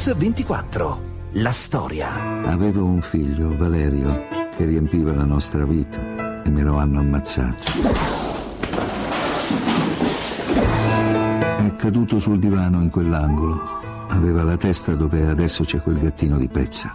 [0.00, 1.00] Mix 24.
[1.32, 2.42] La storia.
[2.46, 7.62] Avevo un figlio, Valerio, che riempiva la nostra vita e me lo hanno ammazzato.
[11.58, 13.60] È caduto sul divano in quell'angolo.
[14.08, 16.94] Aveva la testa dove adesso c'è quel gattino di pezza.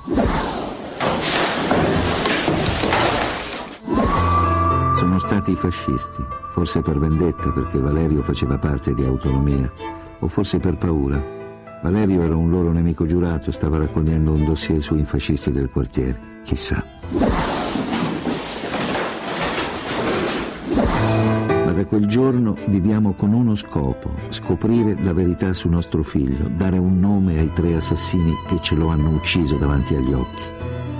[4.96, 9.72] Sono stati i fascisti, forse per vendetta perché Valerio faceva parte di autonomia,
[10.18, 11.35] o forse per paura.
[11.82, 16.84] Valerio era un loro nemico giurato, stava raccogliendo un dossier sui fascisti del quartiere, chissà.
[21.66, 26.78] Ma da quel giorno viviamo con uno scopo, scoprire la verità su nostro figlio, dare
[26.78, 30.44] un nome ai tre assassini che ce lo hanno ucciso davanti agli occhi.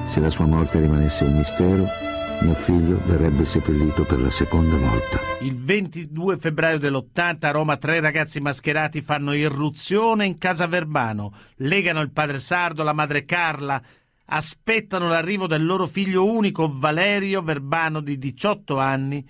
[0.04, 2.05] Se la sua morte rimanesse un mistero,
[2.42, 5.20] mio figlio verrebbe seppellito per la seconda volta.
[5.42, 12.02] Il 22 febbraio dell'80 a Roma tre ragazzi mascherati fanno irruzione in casa Verbano, legano
[12.02, 13.82] il padre Sardo, la madre Carla,
[14.26, 19.26] aspettano l'arrivo del loro figlio unico Valerio Verbano di 18 anni,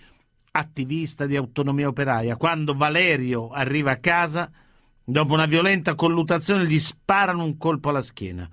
[0.52, 2.38] attivista di autonomia operaia.
[2.38, 4.50] Quando Valerio arriva a casa,
[5.04, 8.50] dopo una violenta collutazione gli sparano un colpo alla schiena.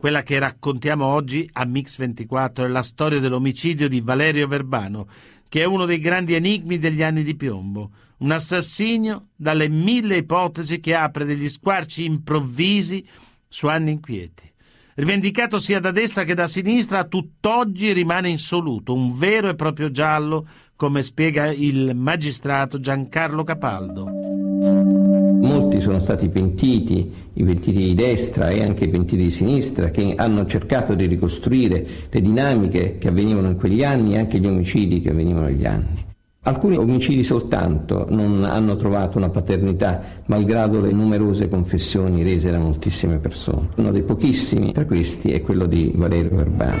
[0.00, 5.06] Quella che raccontiamo oggi a Mix 24 è la storia dell'omicidio di Valerio Verbano,
[5.46, 7.90] che è uno dei grandi enigmi degli anni di piombo.
[8.20, 13.06] Un assassinio dalle mille ipotesi che apre degli squarci improvvisi
[13.46, 14.50] su anni inquieti.
[14.94, 20.48] Rivendicato sia da destra che da sinistra, tutt'oggi rimane insoluto, un vero e proprio giallo,
[20.76, 24.49] come spiega il magistrato Giancarlo Capaldo.
[25.80, 30.44] Sono stati pentiti, i pentiti di destra e anche i pentiti di sinistra, che hanno
[30.46, 35.10] cercato di ricostruire le dinamiche che avvenivano in quegli anni e anche gli omicidi che
[35.10, 36.04] avvenivano negli anni.
[36.42, 43.18] Alcuni omicidi soltanto non hanno trovato una paternità, malgrado le numerose confessioni rese da moltissime
[43.18, 43.68] persone.
[43.76, 46.78] Uno dei pochissimi tra questi è quello di Valerio Verbano.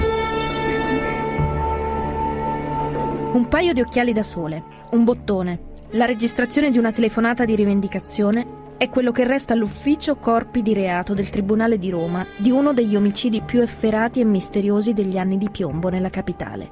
[3.32, 5.58] Un paio di occhiali da sole, un bottone,
[5.90, 11.12] la registrazione di una telefonata di rivendicazione è quello che resta all'ufficio corpi di reato
[11.12, 15.50] del Tribunale di Roma di uno degli omicidi più efferati e misteriosi degli anni di
[15.50, 16.70] piombo nella capitale.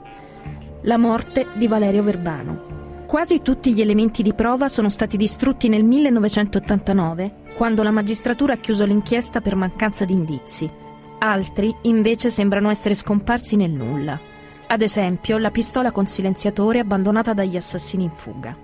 [0.84, 3.04] La morte di Valerio Verbano.
[3.04, 8.58] Quasi tutti gli elementi di prova sono stati distrutti nel 1989, quando la magistratura ha
[8.58, 10.70] chiuso l'inchiesta per mancanza di indizi.
[11.18, 14.18] Altri, invece, sembrano essere scomparsi nel nulla.
[14.66, 18.56] Ad esempio, la pistola con silenziatore abbandonata dagli assassini in fuga.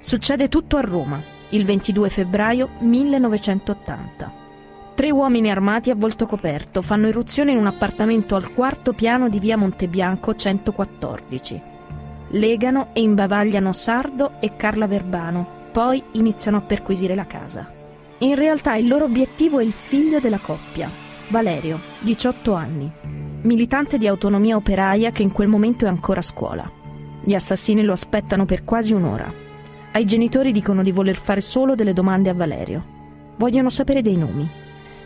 [0.00, 4.40] Succede tutto a Roma, il 22 febbraio 1980.
[4.94, 9.38] Tre uomini armati a volto coperto fanno irruzione in un appartamento al quarto piano di
[9.38, 11.60] via Montebianco 114.
[12.28, 17.70] Legano e imbavagliano Sardo e Carla Verbano, poi iniziano a perquisire la casa.
[18.18, 20.88] In realtà il loro obiettivo è il figlio della coppia,
[21.28, 22.90] Valerio, 18 anni,
[23.42, 26.70] militante di autonomia operaia che in quel momento è ancora a scuola.
[27.22, 29.50] Gli assassini lo aspettano per quasi un'ora.
[29.94, 32.82] Ai genitori dicono di voler fare solo delle domande a Valerio.
[33.36, 34.48] Vogliono sapere dei nomi.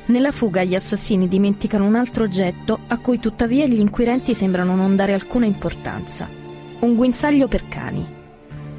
[0.07, 4.95] Nella fuga gli assassini dimenticano un altro oggetto a cui tuttavia gli inquirenti sembrano non
[4.95, 6.29] dare alcuna importanza.
[6.79, 8.07] Un guinzaglio per cani,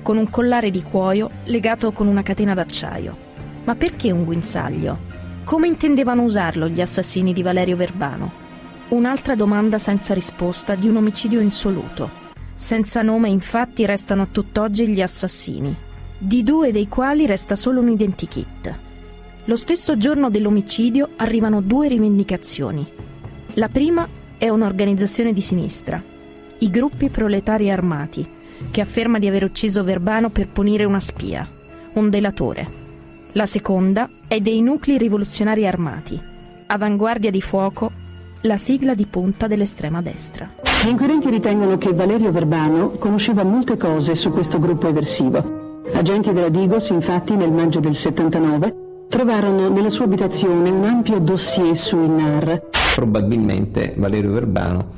[0.02, 3.18] con un collare di cuoio legato con una catena d'acciaio.
[3.66, 4.98] Ma perché un guinzaglio?
[5.44, 8.32] Come intendevano usarlo gli assassini di Valerio Verbano?
[8.90, 12.10] Un'altra domanda senza risposta di un omicidio insoluto.
[12.54, 15.76] Senza nome infatti restano a tutt'oggi gli assassini,
[16.18, 18.76] di due dei quali resta solo un identikit.
[19.46, 22.86] Lo stesso giorno dell'omicidio arrivano due rivendicazioni.
[23.54, 24.08] La prima
[24.38, 26.02] è un'organizzazione di sinistra,
[26.60, 28.28] i gruppi proletari armati,
[28.72, 31.48] che afferma di aver ucciso Verbano per punire una spia,
[31.94, 32.86] un delatore.
[33.34, 36.20] La seconda è dei nuclei rivoluzionari armati,
[36.66, 37.92] avanguardia di fuoco,
[38.42, 40.50] la sigla di punta dell'estrema destra.
[40.84, 45.57] Gli inquirenti ritengono che Valerio Verbano conosceva molte cose su questo gruppo eversivo
[45.94, 51.76] Agenti della Digos, infatti, nel maggio del 79 trovarono nella sua abitazione un ampio dossier
[51.76, 52.70] sui NAR.
[52.96, 54.92] Probabilmente Valerio Verbano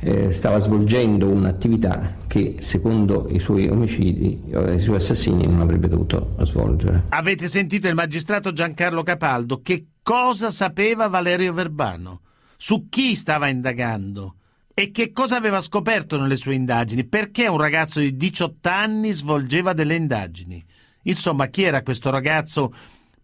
[0.00, 6.34] eh, stava svolgendo un'attività che secondo i suoi omicidi, i suoi assassini non avrebbe dovuto
[6.42, 7.04] svolgere.
[7.08, 9.60] Avete sentito il magistrato Giancarlo Capaldo.
[9.62, 12.20] Che cosa sapeva Valerio Verbano?
[12.56, 14.36] Su chi stava indagando?
[14.76, 17.04] E che cosa aveva scoperto nelle sue indagini?
[17.04, 20.60] Perché un ragazzo di 18 anni svolgeva delle indagini?
[21.02, 22.74] Insomma, chi era questo ragazzo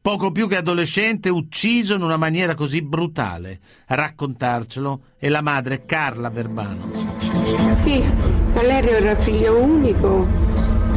[0.00, 3.58] poco più che adolescente ucciso in una maniera così brutale?
[3.86, 7.18] A raccontarcelo è la madre Carla Verbano.
[7.74, 8.00] Sì,
[8.52, 10.28] Valerio era figlio unico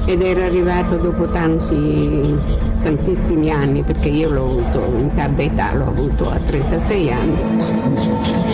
[0.06, 2.38] ed era arrivato dopo tanti,
[2.84, 8.53] tantissimi anni perché io l'ho avuto in tarda età, l'ho avuto a 36 anni.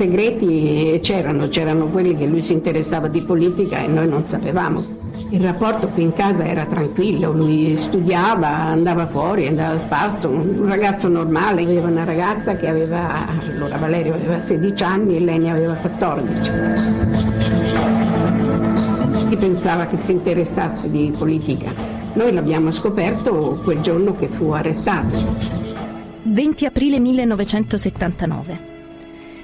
[0.00, 4.82] Segreti c'erano, c'erano quelli che lui si interessava di politica e noi non sapevamo.
[5.28, 10.66] Il rapporto qui in casa era tranquillo, lui studiava, andava fuori, andava a spasso, un
[10.66, 15.50] ragazzo normale, aveva una ragazza che aveva, allora Valerio aveva 16 anni e lei ne
[15.50, 16.50] aveva 14.
[19.28, 21.74] Chi pensava che si interessasse di politica?
[22.14, 25.36] Noi l'abbiamo scoperto quel giorno che fu arrestato.
[26.22, 28.69] 20 aprile 1979.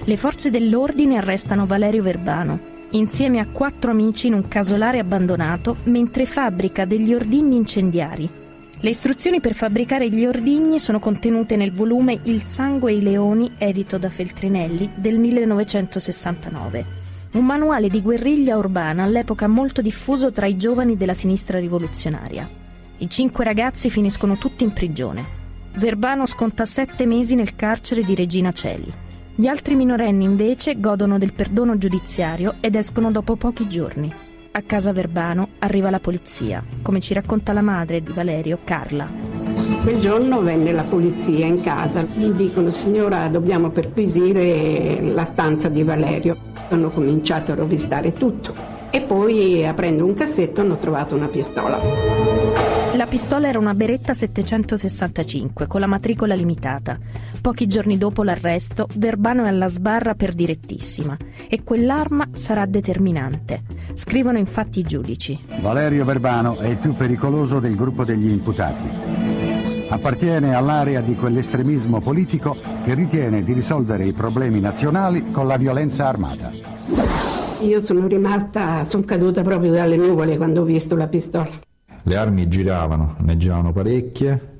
[0.08, 2.60] Le forze dell'ordine arrestano Valerio Verbano,
[2.90, 8.28] insieme a quattro amici in un casolare abbandonato mentre fabbrica degli ordigni incendiari.
[8.78, 13.50] Le istruzioni per fabbricare gli ordigni sono contenute nel volume Il sangue e i leoni,
[13.58, 16.84] edito da Feltrinelli, del 1969.
[17.32, 22.48] Un manuale di guerriglia urbana all'epoca molto diffuso tra i giovani della sinistra rivoluzionaria.
[22.98, 25.24] I cinque ragazzi finiscono tutti in prigione.
[25.74, 29.04] Verbano sconta sette mesi nel carcere di Regina Celi.
[29.38, 34.10] Gli altri minorenni invece godono del perdono giudiziario ed escono dopo pochi giorni.
[34.52, 39.06] A casa Verbano arriva la polizia, come ci racconta la madre di Valerio, Carla.
[39.82, 45.82] Quel giorno venne la polizia in casa, gli dicono signora dobbiamo perquisire la stanza di
[45.82, 46.38] Valerio.
[46.70, 48.54] Hanno cominciato a rovistare tutto
[48.88, 52.45] e poi aprendo un cassetto hanno trovato una pistola.
[52.96, 56.98] La pistola era una Beretta 765 con la matricola limitata.
[57.42, 61.14] Pochi giorni dopo l'arresto, Verbano è alla sbarra per direttissima
[61.46, 63.64] e quell'arma sarà determinante.
[63.92, 65.38] Scrivono infatti i giudici.
[65.60, 68.88] Valerio Verbano è il più pericoloso del gruppo degli imputati.
[69.90, 76.08] Appartiene all'area di quell'estremismo politico che ritiene di risolvere i problemi nazionali con la violenza
[76.08, 76.50] armata.
[77.60, 81.65] Io sono rimasta, sono caduta proprio dalle nuvole quando ho visto la pistola.
[82.08, 84.54] Le armi giravano, ne giravano parecchie,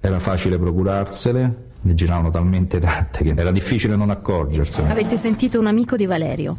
[0.00, 4.90] era facile procurarsele, ne giravano talmente tante che era difficile non accorgersene.
[4.90, 6.56] Avete sentito un amico di Valerio.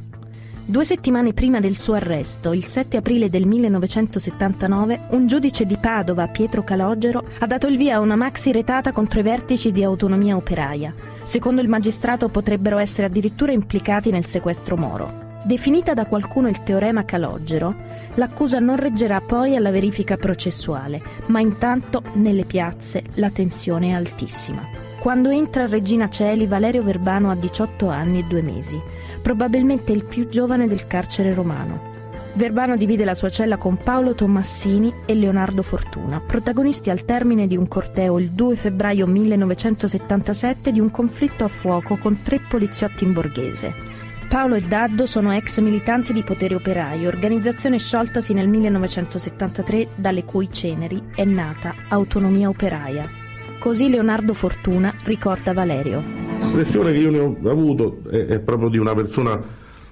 [0.63, 6.29] Due settimane prima del suo arresto, il 7 aprile del 1979, un giudice di Padova,
[6.29, 10.37] Pietro Calogero, ha dato il via a una maxi retata contro i vertici di autonomia
[10.37, 10.93] operaia.
[11.21, 15.28] Secondo il magistrato potrebbero essere addirittura implicati nel sequestro Moro.
[15.41, 17.73] Definita da qualcuno il teorema Calogero,
[18.15, 24.67] l'accusa non reggerà poi alla verifica processuale, ma intanto nelle piazze la tensione è altissima.
[24.99, 28.79] Quando entra Regina Celi, Valerio Verbano ha 18 anni e due mesi,
[29.21, 31.97] probabilmente il più giovane del carcere romano.
[32.33, 37.55] Verbano divide la sua cella con Paolo Tommassini e Leonardo Fortuna, protagonisti al termine di
[37.55, 43.13] un corteo il 2 febbraio 1977 di un conflitto a fuoco con tre poliziotti in
[43.13, 43.98] borghese.
[44.29, 50.51] Paolo e Daddo sono ex militanti di Potere Operaio, organizzazione scioltasi nel 1973 dalle cui
[50.51, 53.09] ceneri è nata Autonomia Operaia.
[53.57, 56.03] Così Leonardo Fortuna ricorda Valerio.
[56.41, 59.41] L'impressione che io ne ho avuto è, è proprio di una persona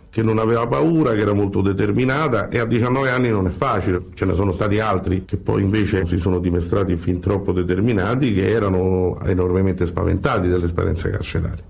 [0.07, 4.09] che non aveva paura, che era molto determinata e a 19 anni non è facile.
[4.13, 8.47] Ce ne sono stati altri che poi invece si sono dimostrati fin troppo determinati, che
[8.47, 11.63] erano enormemente spaventati dalle esperienze carcerarie.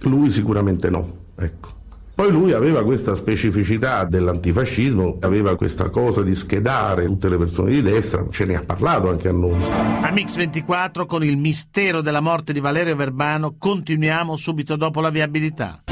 [0.00, 1.26] Lui sicuramente no.
[1.38, 1.76] Ecco.
[2.18, 7.80] Poi lui aveva questa specificità dell'antifascismo, aveva questa cosa di schedare tutte le persone di
[7.80, 9.62] destra, ce ne ha parlato anche a noi.
[10.02, 15.84] Amix 24 con il mistero della morte di Valerio Verbano continuiamo subito dopo la viabilità.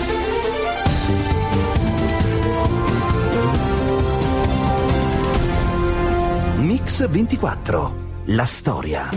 [6.56, 9.08] Mix 24, la storia.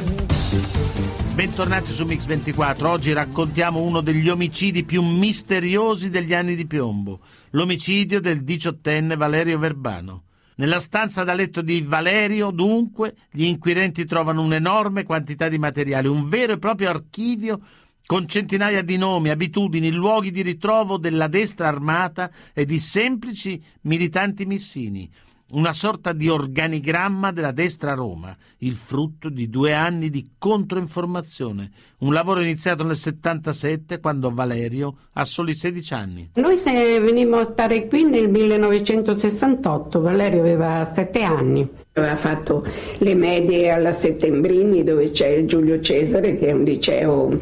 [1.39, 2.84] Bentornati su Mix24.
[2.84, 9.58] Oggi raccontiamo uno degli omicidi più misteriosi degli anni di piombo, l'omicidio del diciottenne Valerio
[9.58, 10.24] Verbano.
[10.55, 16.27] Nella stanza da letto di Valerio, dunque, gli inquirenti trovano un'enorme quantità di materiale, un
[16.27, 17.62] vero e proprio archivio
[18.05, 24.46] con centinaia di nomi, abitudini, luoghi di ritrovo della destra armata e di semplici militanti
[24.46, 25.10] missini
[25.51, 31.71] una sorta di organigramma della destra a Roma, il frutto di due anni di controinformazione,
[31.99, 36.29] un lavoro iniziato nel 77 quando Valerio ha soli 16 anni.
[36.35, 41.67] Noi se venimmo a stare qui nel 1968, Valerio aveva 7 anni.
[41.93, 42.65] Aveva fatto
[42.99, 47.39] le medie alla Settembrini dove c'è Giulio Cesare che è un liceo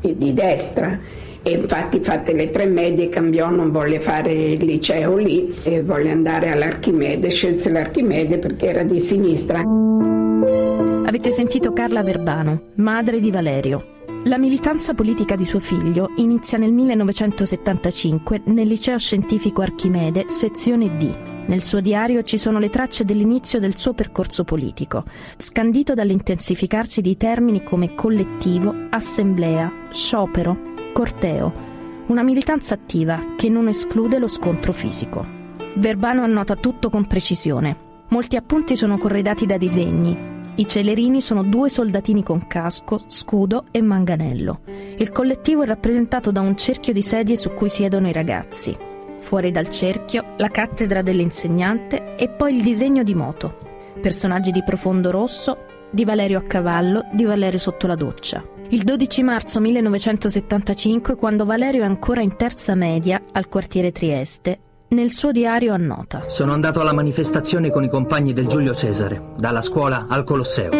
[0.00, 0.98] di destra
[1.46, 6.10] e infatti fatte le tre medie cambiò, non volle fare il liceo lì e volle
[6.10, 9.60] andare all'Archimede, scelse l'Archimede perché era di sinistra.
[11.06, 13.92] Avete sentito Carla Verbano, madre di Valerio.
[14.24, 21.14] La militanza politica di suo figlio inizia nel 1975 nel liceo scientifico Archimede, sezione D.
[21.46, 25.04] Nel suo diario ci sono le tracce dell'inizio del suo percorso politico,
[25.36, 31.52] scandito dall'intensificarsi di termini come collettivo, assemblea, sciopero, corteo,
[32.06, 35.26] una militanza attiva che non esclude lo scontro fisico.
[35.74, 37.76] Verbano annota tutto con precisione.
[38.08, 43.82] Molti appunti sono corredati da disegni, i celerini sono due soldatini con casco, scudo e
[43.82, 44.60] manganello.
[44.98, 48.76] Il collettivo è rappresentato da un cerchio di sedie su cui siedono i ragazzi.
[49.18, 53.58] Fuori dal cerchio, la cattedra dell'insegnante e poi il disegno di moto.
[54.00, 55.56] Personaggi di profondo rosso,
[55.94, 58.42] di Valerio a cavallo, di Valerio sotto la doccia.
[58.70, 64.58] Il 12 marzo 1975, quando Valerio è ancora in terza media al quartiere Trieste,
[64.88, 66.24] nel suo diario annota.
[66.26, 70.72] Sono andato alla manifestazione con i compagni del Giulio Cesare, dalla scuola al Colosseo.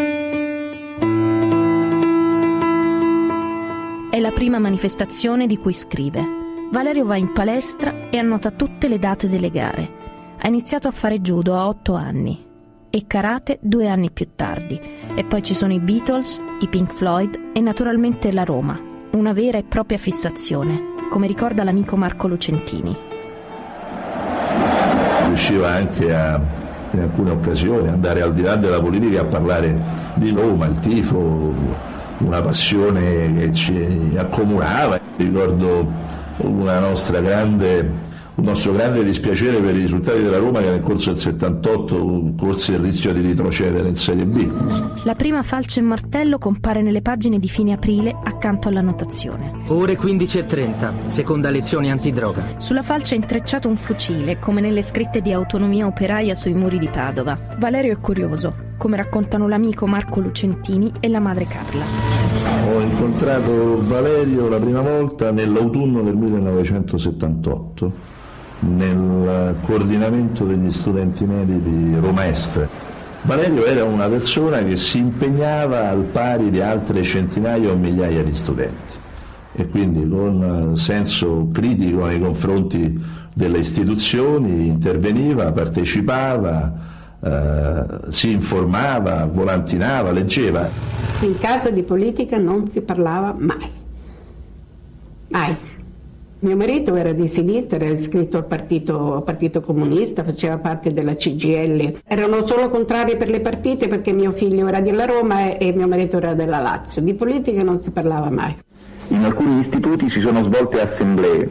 [4.11, 6.43] È la prima manifestazione di cui scrive.
[6.73, 10.03] Valerio va in palestra e annota tutte le date delle gare.
[10.41, 12.53] Ha iniziato a fare judo a otto anni
[12.95, 14.81] e karate due anni più tardi.
[15.17, 19.59] E poi ci sono i Beatles, i Pink Floyd e naturalmente la Roma, una vera
[19.59, 23.13] e propria fissazione, come ricorda l'amico Marco Lucentini
[25.35, 26.41] riusciva anche a,
[26.93, 29.77] in alcune occasioni, andare al di là della politica a parlare
[30.15, 31.53] di Roma, il tifo,
[32.19, 35.01] una passione che ci accomunava.
[35.17, 35.91] Ricordo
[36.37, 41.11] una nostra grande un nostro grande dispiacere per i risultati della Roma che nel corso
[41.11, 45.05] del 78 corse il rischio di retrocedere in Serie B.
[45.05, 49.53] La prima falce e martello compare nelle pagine di fine aprile accanto alla notazione.
[49.69, 52.43] Ore 15.30, seconda lezione antidroga.
[52.57, 56.89] Sulla falce è intrecciato un fucile, come nelle scritte di autonomia operaia sui muri di
[56.89, 57.39] Padova.
[57.59, 61.85] Valerio è curioso, come raccontano l'amico Marco Lucentini e la madre Carla.
[62.67, 68.14] Ho incontrato Valerio la prima volta nell'autunno del 1978
[68.67, 72.67] nel coordinamento degli studenti medi di Roma Est.
[73.23, 78.35] Valerio era una persona che si impegnava al pari di altre centinaia o migliaia di
[78.35, 79.03] studenti
[79.57, 83.01] e quindi con senso critico nei confronti
[83.33, 86.73] delle istituzioni interveniva, partecipava,
[87.21, 90.69] eh, si informava, volantinava, leggeva.
[91.21, 93.71] In casa di politica non si parlava mai,
[95.29, 95.57] mai.
[96.45, 102.01] Mio marito era di sinistra, era iscritto al partito, partito, Comunista, faceva parte della CGL.
[102.07, 105.89] Erano solo contrari per le partite perché mio figlio era della Roma e, e mio
[105.89, 107.01] marito era della Lazio.
[107.01, 108.55] Di politica non si parlava mai.
[109.09, 111.49] In alcuni istituti si sono svolte assemblee.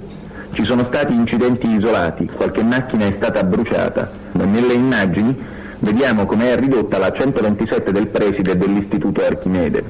[0.51, 4.11] Ci sono stati incidenti isolati, qualche macchina è stata bruciata.
[4.33, 5.35] Nelle immagini
[5.79, 9.83] vediamo come è ridotta la 127 del preside dell'istituto Archimede.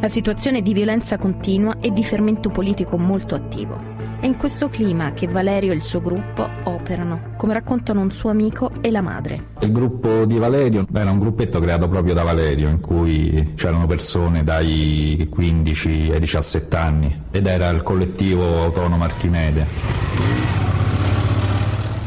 [0.00, 3.95] La situazione di violenza continua e di fermento politico molto attivo.
[4.18, 8.30] È in questo clima che Valerio e il suo gruppo operano, come raccontano un suo
[8.30, 9.48] amico e la madre.
[9.60, 14.42] Il gruppo di Valerio era un gruppetto creato proprio da Valerio, in cui c'erano persone
[14.42, 19.66] dai 15 ai 17 anni ed era il collettivo autonomo Archimede.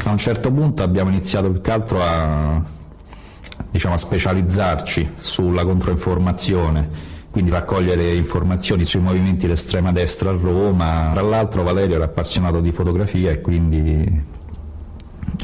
[0.04, 2.60] A un certo punto abbiamo iniziato più che altro a,
[3.70, 11.10] diciamo, a specializzarci sulla controinformazione quindi raccogliere informazioni sui movimenti dell'estrema destra a Roma.
[11.12, 14.38] Tra l'altro Valerio era appassionato di fotografia e quindi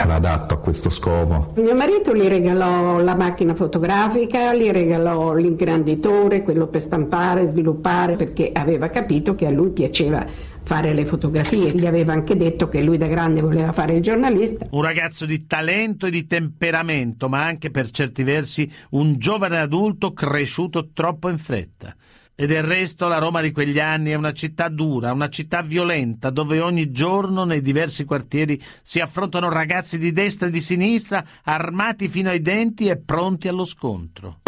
[0.02, 1.52] era adatto a questo scopo.
[1.56, 8.50] Mio marito gli regalò la macchina fotografica, gli regalò l'ingranditore, quello per stampare, sviluppare, perché
[8.52, 10.24] aveva capito che a lui piaceva
[10.62, 11.70] fare le fotografie.
[11.70, 14.66] Gli aveva anche detto che lui da grande voleva fare il giornalista.
[14.70, 20.12] Un ragazzo di talento e di temperamento, ma anche per certi versi un giovane adulto
[20.12, 21.94] cresciuto troppo in fretta.
[22.38, 26.28] E del resto la Roma di quegli anni è una città dura, una città violenta,
[26.28, 32.08] dove ogni giorno nei diversi quartieri si affrontano ragazzi di destra e di sinistra, armati
[32.08, 34.40] fino ai denti e pronti allo scontro.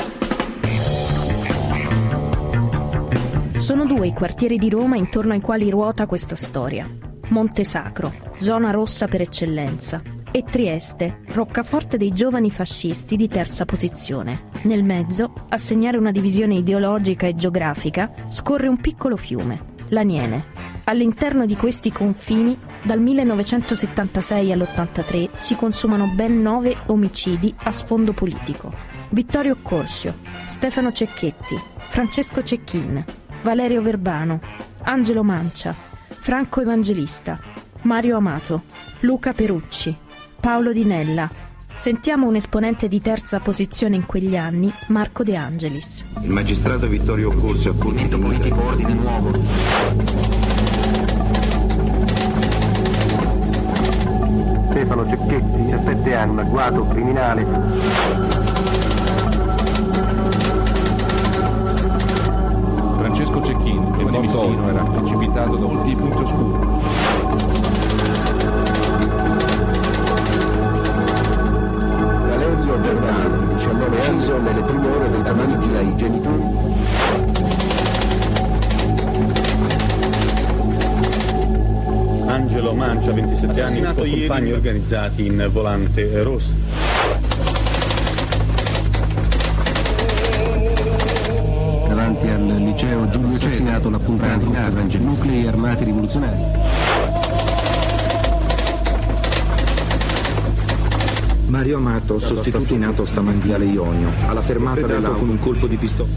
[3.53, 6.87] Sono due i quartieri di Roma intorno ai quali ruota questa storia.
[7.31, 14.51] Monte Sacro, zona rossa per eccellenza, e Trieste, roccaforte dei giovani fascisti di terza posizione.
[14.63, 20.47] Nel mezzo, a segnare una divisione ideologica e geografica, scorre un piccolo fiume, l'Aniene.
[20.85, 28.73] All'interno di questi confini, dal 1976 all'83, si consumano ben nove omicidi a sfondo politico.
[29.11, 33.05] Vittorio Corsio, Stefano Cecchetti, Francesco Cecchin,
[33.43, 34.41] Valerio Verbano,
[34.83, 35.75] Angelo Mancia,
[36.09, 37.39] Franco Evangelista,
[37.83, 38.63] Mario Amato,
[39.01, 39.97] Luca Perucci,
[40.41, 41.29] Paolo Di Nella,
[41.79, 46.05] Sentiamo un esponente di terza posizione in quegli anni, Marco De Angelis.
[46.23, 49.31] Il magistrato Vittorio Corso ha fornito politico ordine nuovo.
[54.71, 57.45] Stefano Cecchetti, 17 anni, agguato, criminale.
[62.97, 67.18] Francesco Cecchini, che di Messino era precipitato da molti punti oscuri.
[74.19, 76.43] 19 anni, nelle prime ore del davanti ai genitori.
[82.27, 86.53] Angelo Mancia, 27 anni, con compagni organizzati in volante rossa.
[91.87, 94.53] Davanti al liceo Giulio assassinato l'appuntato
[94.99, 97.18] nuclei armati rivoluzionari.
[101.49, 102.61] Mario Amato, sostituto
[103.07, 106.09] stamattina Viale Ionio, alla fermata dell'auto con un colpo di pistola.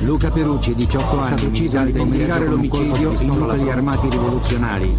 [0.00, 4.96] Luca Perucci, 18 anni, stato ucciso per indicare l'omicidio in nuclei armati rivoluzionari.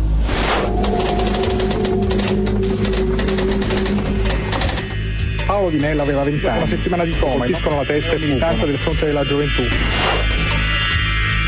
[5.48, 8.66] Paolo Di Nella aveva 20 anni, una settimana di coma, colpiscono la testa e militante
[8.68, 9.64] del fronte della gioventù.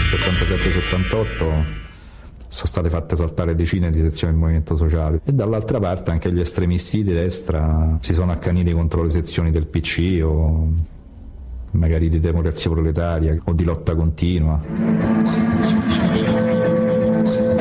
[0.10, 1.90] 77-78
[2.52, 6.42] sono state fatte saltare decine di sezioni del movimento sociale e dall'altra parte anche gli
[6.42, 10.68] estremisti di destra si sono accaniti contro le sezioni del PC o
[11.72, 14.60] magari di democrazia proletaria o di lotta continua.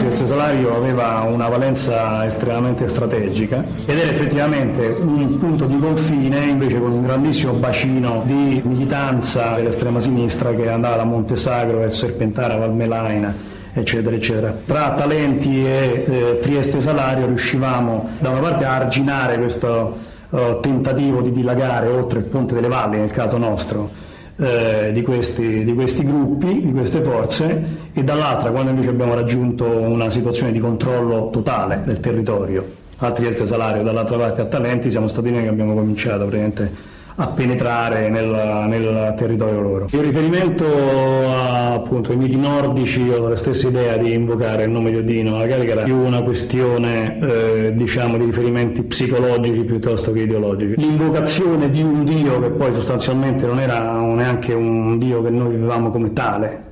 [0.03, 6.81] Questo salario aveva una valenza estremamente strategica ed era effettivamente un punto di confine invece
[6.81, 13.50] con un grandissimo bacino di militanza dell'estrema sinistra che andava da Montesagro verso Serpentara, Valmelaina
[13.73, 14.57] eccetera eccetera.
[14.67, 21.23] Tra talenti e eh, Trieste Salario riuscivamo da una parte a arginare questo Uh, tentativo
[21.23, 23.91] di dilagare oltre il Ponte delle Valli, nel caso nostro,
[24.37, 29.67] eh, di, questi, di, questi, gruppi, di queste forze, e dall'altra, quando invece abbiamo raggiunto
[29.67, 32.65] una situazione di controllo totale del territorio,
[32.99, 36.71] a Trieste Salario, dall'altra parte a Talenti, siamo stati noi che abbiamo cominciato praticamente
[37.21, 39.89] a penetrare nel, nel, territorio loro.
[39.91, 44.91] In riferimento a, appunto, ai miti nordici ho la stessa idea di invocare il nome
[44.91, 50.21] di Odino, magari che era più una questione eh, diciamo, di riferimenti psicologici piuttosto che
[50.21, 50.75] ideologici.
[50.81, 55.91] L'invocazione di un Dio che poi sostanzialmente non era neanche un Dio che noi vivevamo
[55.91, 56.65] come tale,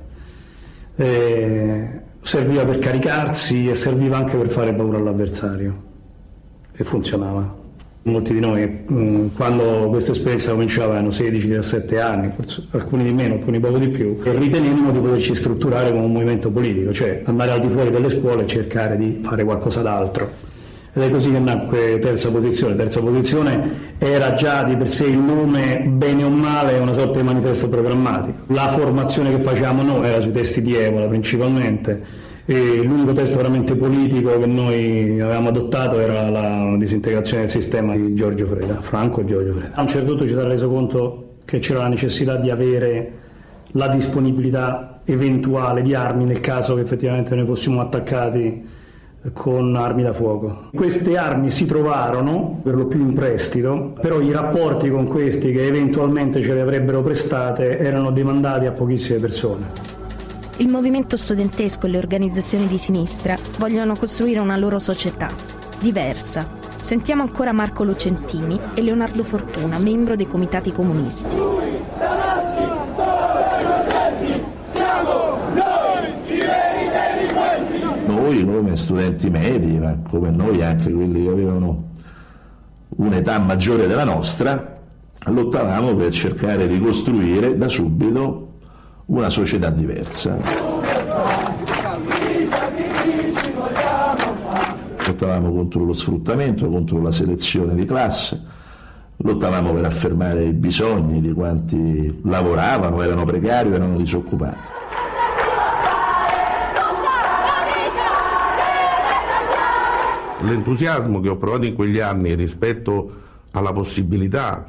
[0.95, 5.83] eh, serviva per caricarsi e serviva anche per fare paura all'avversario
[6.71, 7.58] e funzionava.
[8.01, 8.85] Molti di noi
[9.35, 14.17] quando questa esperienza cominciava avevano 16-17 anni, forse alcuni di meno, alcuni poco di più,
[14.23, 18.09] e ritenevamo di poterci strutturare come un movimento politico, cioè andare al di fuori delle
[18.09, 20.47] scuole e cercare di fare qualcosa d'altro.
[20.91, 22.75] Ed è così che nacque terza posizione.
[22.75, 27.25] Terza posizione era già di per sé il nome, bene o male, una sorta di
[27.25, 28.45] manifesto programmatico.
[28.53, 32.01] La formazione che facevamo noi era sui testi di Evola principalmente,
[32.49, 38.15] e l'unico testo veramente politico che noi avevamo adottato era la disintegrazione del sistema di
[38.15, 39.75] Giorgio Freda, Franco Giorgio Freda.
[39.75, 43.11] A un certo punto ci si era reso conto che c'era la necessità di avere
[43.73, 48.65] la disponibilità eventuale di armi nel caso che effettivamente noi fossimo attaccati
[49.31, 50.69] con armi da fuoco.
[50.73, 55.67] Queste armi si trovarono per lo più in prestito, però i rapporti con questi che
[55.67, 59.98] eventualmente ce le avrebbero prestate erano demandati a pochissime persone.
[60.59, 65.29] Il movimento studentesco e le organizzazioni di sinistra vogliono costruire una loro società,
[65.79, 66.49] diversa.
[66.81, 71.37] Sentiamo ancora Marco Lucentini e Leonardo Fortuna, membro dei comitati comunisti.
[78.05, 81.83] Noi come studenti medi, ma come noi anche quelli che avevano
[82.97, 84.77] un'età maggiore della nostra,
[85.23, 88.48] lottavamo per cercare di costruire da subito
[89.09, 90.37] una società diversa.
[95.05, 98.39] Lottavamo contro lo sfruttamento, contro la selezione di classe,
[99.17, 104.77] lottavamo per affermare i bisogni di quanti lavoravano, erano precari o erano disoccupati.
[110.41, 113.13] L'entusiasmo che ho provato in quegli anni rispetto
[113.51, 114.65] alla possibilità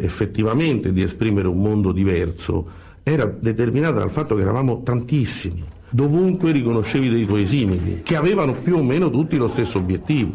[0.00, 7.08] effettivamente di esprimere un mondo diverso era determinata dal fatto che eravamo tantissimi, dovunque riconoscevi
[7.08, 10.32] dei tuoi simili, che avevano più o meno tutti lo stesso obiettivo.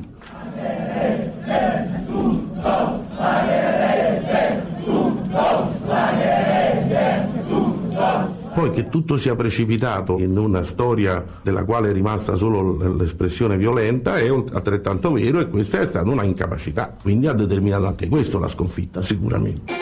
[8.54, 14.16] Poi che tutto sia precipitato in una storia della quale è rimasta solo l'espressione violenta
[14.16, 18.48] è altrettanto vero e questa è stata una incapacità, quindi ha determinato anche questo la
[18.48, 19.81] sconfitta sicuramente.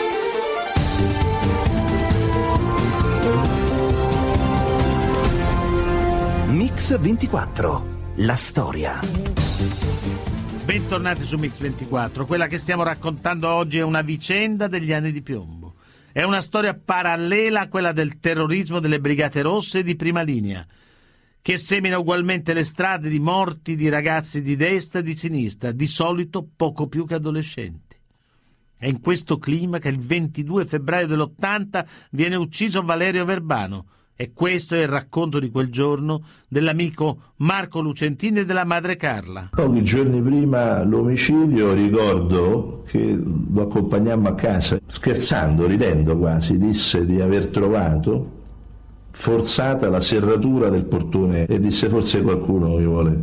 [6.90, 8.98] Mix 24, la storia.
[10.64, 12.26] Bentornati su Mix 24.
[12.26, 15.74] Quella che stiamo raccontando oggi è una vicenda degli anni di piombo.
[16.10, 20.66] È una storia parallela a quella del terrorismo delle Brigate Rosse di prima linea,
[21.40, 25.86] che semina ugualmente le strade di morti di ragazzi di destra e di sinistra, di
[25.86, 27.96] solito poco più che adolescenti.
[28.76, 33.86] È in questo clima che il 22 febbraio dell'80 viene ucciso Valerio Verbano,
[34.20, 39.48] e questo è il racconto di quel giorno dell'amico Marco Lucentini e della madre Carla.
[39.50, 47.18] Pochi giorni prima l'omicidio ricordo che lo accompagnammo a casa, scherzando, ridendo quasi, disse di
[47.18, 48.38] aver trovato
[49.10, 53.18] forzata la serratura del portone e disse forse qualcuno mi vuole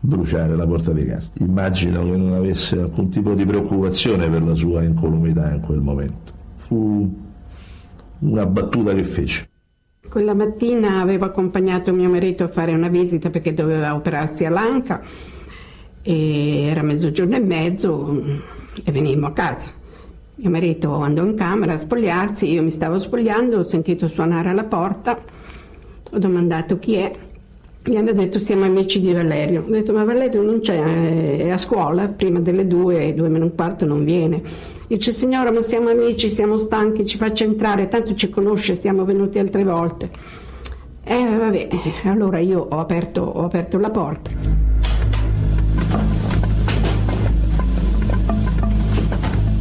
[0.00, 1.28] bruciare la porta di casa.
[1.40, 6.32] Immagino che non avesse alcun tipo di preoccupazione per la sua incolumità in quel momento.
[6.56, 7.14] Fu
[8.20, 9.48] una battuta che fece.
[10.08, 15.02] Quella mattina avevo accompagnato mio marito a fare una visita perché doveva operarsi all'anca
[16.00, 18.22] e era mezzogiorno e mezzo
[18.82, 19.66] e venimmo a casa.
[20.36, 24.64] Mio marito andò in camera a spogliarsi, io mi stavo spogliando, ho sentito suonare alla
[24.64, 25.20] porta,
[26.10, 27.12] ho domandato chi è,
[27.88, 29.64] mi hanno detto siamo amici di Valerio.
[29.66, 33.54] Ho detto ma Valerio non c'è, è a scuola, prima delle due, due meno un
[33.54, 34.42] quarto non viene.
[34.86, 39.38] Dice signora ma siamo amici, siamo stanchi, ci faccia entrare, tanto ci conosce, siamo venuti
[39.38, 40.10] altre volte.
[41.02, 41.68] E eh, vabbè,
[42.04, 44.30] allora io ho aperto, ho aperto la porta.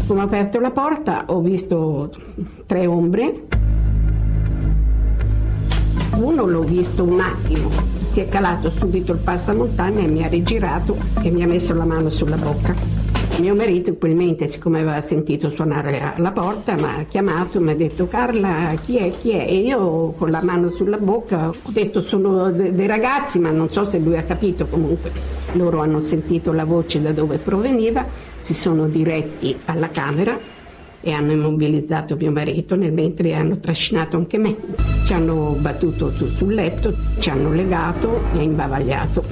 [0.08, 2.12] Come ho aperto la porta ho visto
[2.66, 3.46] tre ombre.
[6.16, 7.70] Uno l'ho visto un attimo,
[8.18, 11.86] si è calato subito il passamontagna e mi ha rigirato e mi ha messo la
[11.86, 12.74] mano sulla bocca.
[13.40, 17.62] Mio marito in quel mente, siccome aveva sentito suonare alla porta, mi ha chiamato e
[17.62, 19.46] mi ha detto Carla, chi è, chi è?
[19.48, 23.70] E io con la mano sulla bocca ho detto sono de- dei ragazzi, ma non
[23.70, 25.12] so se lui ha capito comunque.
[25.52, 28.04] Loro hanno sentito la voce da dove proveniva,
[28.40, 30.57] si sono diretti alla camera
[31.08, 34.58] e hanno immobilizzato mio marito nel mentre hanno trascinato anche me.
[35.06, 39.24] Ci hanno battuto sul letto, ci hanno legato e imbavagliato.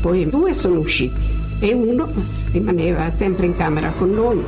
[0.00, 1.14] Poi due sono usciti
[1.60, 2.08] e uno
[2.50, 4.42] rimaneva sempre in camera con noi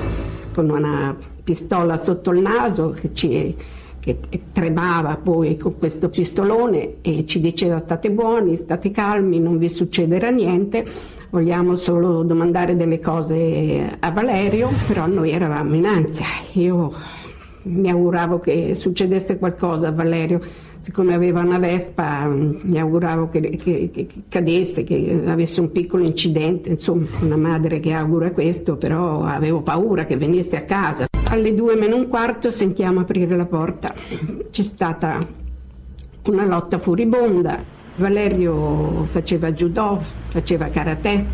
[0.52, 3.54] con una pistola sotto il naso che, ci,
[4.00, 4.18] che
[4.50, 10.30] tremava poi con questo pistolone e ci diceva state buoni, state calmi, non vi succederà
[10.30, 10.84] niente,
[11.30, 16.26] vogliamo solo domandare delle cose a Valerio, però noi eravamo in ansia.
[16.52, 16.92] Io
[17.62, 20.40] mi auguravo che succedesse qualcosa a Valerio
[20.80, 26.70] siccome aveva una Vespa mi auguravo che, che, che, cadesse, che avesse un piccolo incidente,
[26.70, 31.06] insomma una madre che augura questo, però avevo paura che venisse a casa.
[31.28, 33.92] Alle due meno un quarto sentiamo aprire la porta,
[34.50, 35.18] c'è stata
[36.22, 37.62] una lotta furibonda,
[37.98, 41.24] Valerio faceva judo, faceva karate,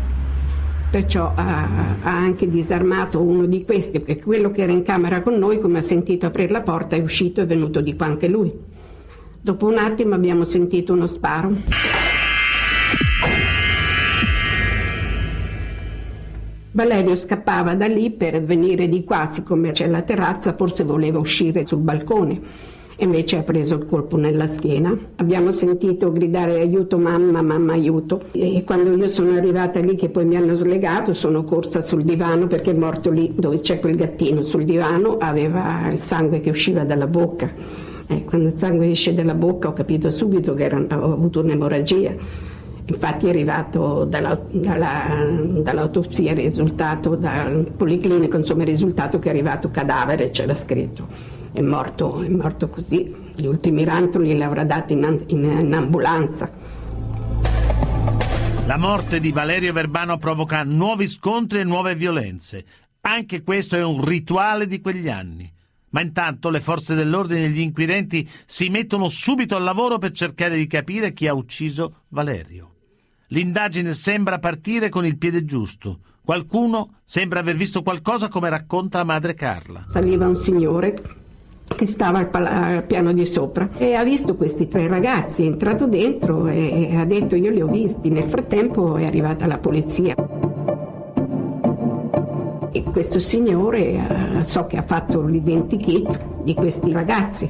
[0.89, 1.67] perciò ha,
[2.01, 5.77] ha, anche disarmato uno di questi, perché quello che era in camera con noi, come
[5.77, 8.51] ha sentito aprire la porta, è uscito e è venuto di qua anche lui.
[9.39, 11.53] Dopo un attimo abbiamo sentito uno sparo.
[16.71, 21.63] Valerio scappava da lì per venire di qua, siccome c'è la terrazza, forse voleva uscire
[21.63, 22.41] sul balcone.
[22.99, 24.97] Invece ha preso il colpo nella schiena.
[25.17, 28.21] Abbiamo sentito gridare aiuto mamma, mamma aiuto.
[28.31, 32.47] E quando io sono arrivata lì che poi mi hanno slegato, sono corsa sul divano
[32.47, 36.85] perché è morto lì dove c'è quel gattino sul divano, aveva il sangue che usciva
[36.85, 37.51] dalla bocca.
[38.07, 42.15] Eh, quando il sangue esce dalla bocca ho capito subito che era, ho avuto un'emorragia.
[42.87, 45.27] Infatti è arrivato dalla, dalla,
[45.63, 51.34] dall'autopsia il risultato, dal policlinico, insomma il risultato che è arrivato cadavere, c'era scritto.
[51.55, 53.15] È morto, è morto così.
[53.33, 56.51] Gli ultimi rantoli li avrà dati in, in, in ambulanza.
[58.65, 62.65] La morte di Valerio Verbano provoca nuovi scontri e nuove violenze.
[62.99, 65.49] Anche questo è un rituale di quegli anni.
[65.91, 70.57] Ma intanto le forze dell'ordine e gli inquirenti si mettono subito al lavoro per cercare
[70.57, 72.73] di capire chi ha ucciso Valerio.
[73.27, 75.99] L'indagine sembra partire con il piede giusto.
[76.21, 79.85] Qualcuno sembra aver visto qualcosa come racconta la madre Carla.
[79.87, 81.23] Saliva un signore
[81.67, 85.45] che stava al, pal- al, piano di sopra e ha visto questi tre ragazzi, è
[85.47, 88.09] entrato dentro e, e ha detto io li ho visti.
[88.09, 90.15] Nel frattempo è arrivata la polizia.
[92.71, 97.49] E questo signore eh, so che ha fatto l'identikit di questi ragazzi.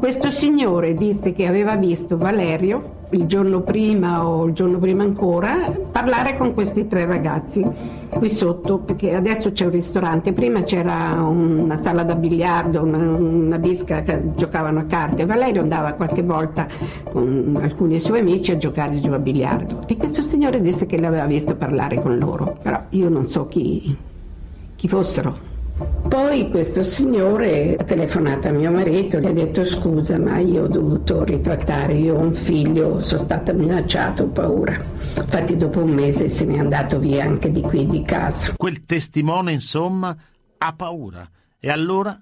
[0.00, 5.70] Questo signore disse che aveva visto Valerio il giorno prima o il giorno prima ancora
[5.92, 7.62] parlare con questi tre ragazzi
[8.08, 10.32] qui sotto perché adesso c'è un ristorante.
[10.32, 15.26] Prima c'era una sala da biliardo una, una bisca che giocavano a carte.
[15.26, 16.66] Valerio andava qualche volta
[17.04, 19.82] con alcuni suoi amici a giocare giù a biliardo.
[19.86, 22.56] E questo signore disse che l'aveva visto parlare con loro.
[22.62, 23.94] Però io non so chi,
[24.76, 25.49] chi fossero
[26.08, 30.64] poi questo signore ha telefonato a mio marito e gli ha detto scusa ma io
[30.64, 34.76] ho dovuto ritrattare, io ho un figlio, sono stata minacciata, ho paura.
[35.16, 38.54] Infatti dopo un mese se n'è andato via anche di qui di casa.
[38.56, 40.16] Quel testimone insomma
[40.58, 42.20] ha paura e allora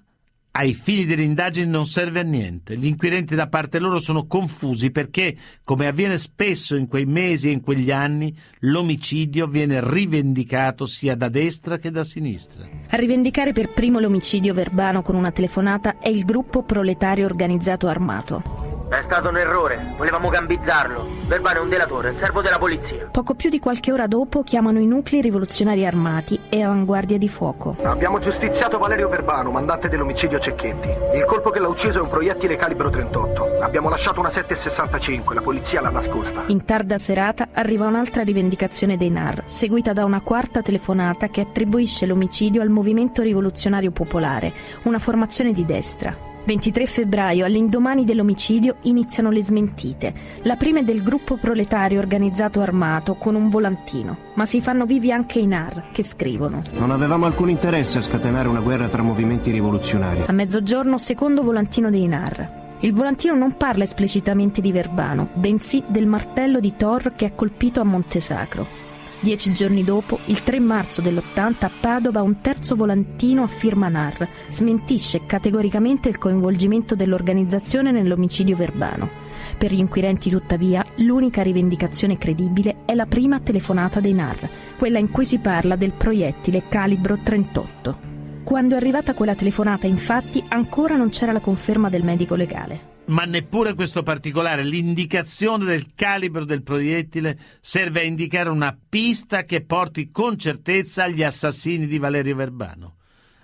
[0.51, 2.77] ai figli delle indagini non serve a niente.
[2.77, 7.51] Gli inquirenti da parte loro sono confusi perché, come avviene spesso in quei mesi e
[7.51, 12.67] in quegli anni, l'omicidio viene rivendicato sia da destra che da sinistra.
[12.89, 18.68] A rivendicare per primo l'omicidio verbano con una telefonata è il gruppo proletario organizzato armato.
[18.89, 21.07] È stato un errore, volevamo gambizzarlo.
[21.27, 23.07] Verbano è un delatore, un servo della polizia.
[23.11, 27.75] Poco più di qualche ora dopo chiamano i nuclei rivoluzionari armati e avanguardia di fuoco.
[27.83, 30.89] Abbiamo giustiziato Valerio Verbano, mandante dell'omicidio Cecchetti.
[31.13, 33.59] Il colpo che l'ha ucciso è un proiettile calibro 38.
[33.61, 36.45] Abbiamo lasciato una 7,65, la polizia l'ha nascosta.
[36.47, 42.07] In tarda serata arriva un'altra rivendicazione dei NAR, seguita da una quarta telefonata che attribuisce
[42.07, 44.51] l'omicidio al Movimento Rivoluzionario Popolare,
[44.83, 46.28] una formazione di destra.
[46.49, 50.13] 23 febbraio, all'indomani dell'omicidio, iniziano le smentite.
[50.41, 55.11] La prima è del gruppo proletario organizzato armato con un volantino, ma si fanno vivi
[55.11, 56.63] anche i NAR che scrivono.
[56.71, 60.23] Non avevamo alcun interesse a scatenare una guerra tra movimenti rivoluzionari.
[60.25, 62.77] A mezzogiorno, secondo volantino dei NAR.
[62.79, 67.79] Il volantino non parla esplicitamente di Verbano, bensì del martello di Thor che ha colpito
[67.79, 68.78] a Montesacro.
[69.21, 74.25] Dieci giorni dopo, il 3 marzo dell'80, a Padova, un terzo volantino a firma NAR
[74.47, 79.09] smentisce categoricamente il coinvolgimento dell'organizzazione nell'omicidio verbano.
[79.57, 85.11] Per gli inquirenti, tuttavia, l'unica rivendicazione credibile è la prima telefonata dei NAR, quella in
[85.11, 88.07] cui si parla del proiettile calibro 38.
[88.45, 93.25] Quando è arrivata quella telefonata, infatti, ancora non c'era la conferma del medico legale ma
[93.25, 100.09] neppure questo particolare, l'indicazione del calibro del proiettile serve a indicare una pista che porti
[100.11, 102.95] con certezza agli assassini di Valerio Verbano.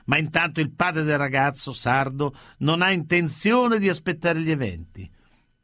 [0.05, 5.09] Ma intanto il padre del ragazzo, Sardo, non ha intenzione di aspettare gli eventi.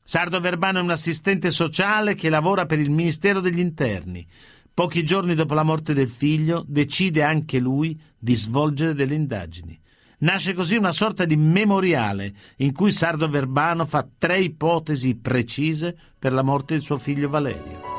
[0.04, 4.26] Sardo Verbano è un assistente sociale che lavora per il Ministero degli Interni.
[4.74, 9.80] Pochi giorni dopo la morte del figlio decide anche lui di svolgere delle indagini.
[10.22, 16.32] Nasce così una sorta di memoriale in cui Sardo Verbano fa tre ipotesi precise per
[16.32, 17.90] la morte di suo figlio Valerio.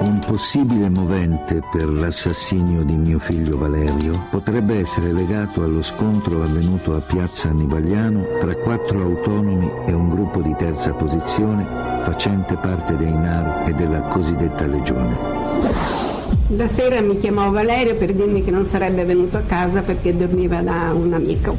[0.00, 6.94] Un possibile movente per l'assassinio di mio figlio Valerio potrebbe essere legato allo scontro avvenuto
[6.94, 11.64] a Piazza Annibaliano tra quattro autonomi e un gruppo di terza posizione
[12.00, 16.03] facente parte dei NAR e della cosiddetta Legione.
[16.48, 20.60] La sera mi chiamò Valerio per dirmi che non sarebbe venuto a casa perché dormiva
[20.60, 21.56] da un amico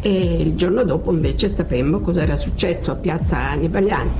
[0.00, 4.10] e il giorno dopo invece sapemmo cosa era successo a Piazza Annibaliano.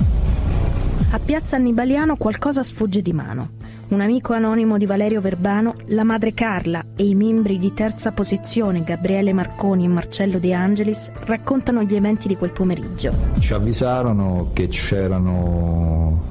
[1.11, 3.49] A Piazza Annibaliano qualcosa sfugge di mano.
[3.89, 8.85] Un amico anonimo di Valerio Verbano, la madre Carla e i membri di terza posizione
[8.85, 13.13] Gabriele Marconi e Marcello De Angelis raccontano gli eventi di quel pomeriggio.
[13.39, 16.31] Ci avvisarono che c'erano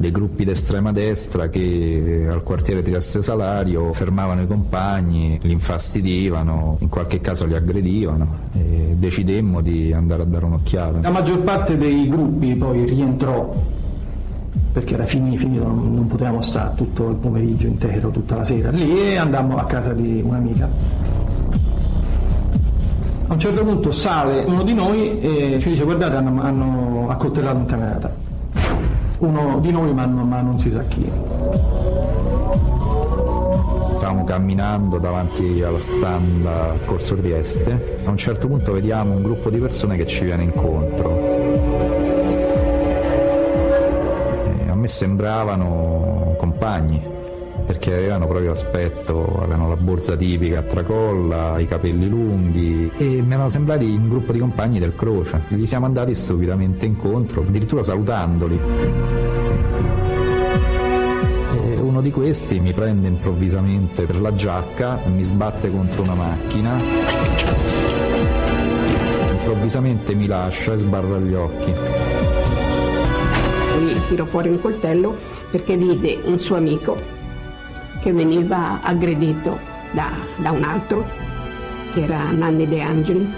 [0.00, 6.88] dei gruppi d'estrema destra che al quartiere Trieste Salario fermavano i compagni, li infastidivano, in
[6.88, 11.00] qualche caso li aggredivano e decidemmo di andare a dare un'occhiata.
[11.02, 13.54] La maggior parte dei gruppi poi rientrò
[14.72, 18.70] perché era finito, finito non, non potevamo stare tutto il pomeriggio intero, tutta la sera
[18.70, 20.66] lì e andammo a casa di un'amica.
[23.26, 27.58] A un certo punto sale uno di noi e ci dice guardate hanno, hanno accoltellato
[27.58, 28.28] un camerata
[29.20, 31.10] uno di noi ma, ma non si sa chi.
[33.94, 39.50] Stavamo camminando davanti alla stand a Corso Trieste, a un certo punto vediamo un gruppo
[39.50, 41.18] di persone che ci viene incontro.
[44.64, 47.18] E a me sembravano compagni
[47.70, 53.32] perché avevano proprio l'aspetto, avevano la borsa tipica a tracolla, i capelli lunghi e mi
[53.32, 55.42] erano sembrati un gruppo di compagni del Croce.
[55.46, 58.60] Gli siamo andati stupidamente incontro, addirittura salutandoli.
[61.80, 66.76] Uno di questi mi prende improvvisamente per la giacca, mi sbatte contro una macchina,
[69.30, 71.72] improvvisamente mi lascia e sbarra gli occhi.
[73.72, 75.14] Poi tirò fuori un coltello
[75.52, 77.18] perché vide un suo amico
[78.00, 79.58] che veniva aggredito
[79.92, 81.06] da, da un altro,
[81.92, 83.32] che era Nanni De Angeli,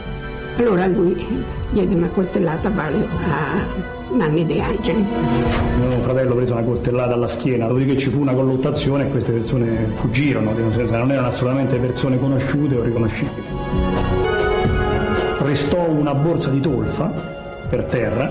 [0.59, 1.17] Allora lui
[1.71, 3.65] diede una coltellata a
[4.15, 5.05] Nanni De Angeli.
[5.79, 9.93] Mio fratello prese una coltellata alla schiena, dopodiché ci fu una colluttazione e queste persone
[9.95, 13.47] fuggirono, non erano assolutamente persone conosciute o riconoscibili.
[15.39, 17.11] Restò una borsa di tolfa
[17.69, 18.31] per terra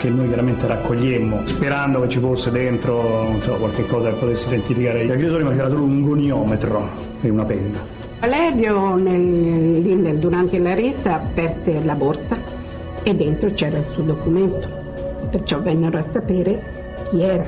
[0.00, 5.04] che noi chiaramente raccogliemmo sperando che ci fosse dentro so, qualche cosa che potesse identificare
[5.04, 6.88] gli aggressori, ma c'era solo un goniometro
[7.20, 7.78] e una penna.
[8.18, 12.38] Valerio nel, durante la resa perse la borsa
[13.02, 14.68] e dentro c'era il suo documento,
[15.30, 17.44] perciò vennero a sapere chi era.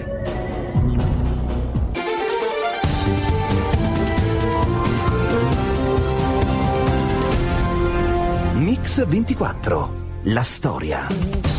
[8.57, 9.93] Mix 24,
[10.25, 11.52] la storia.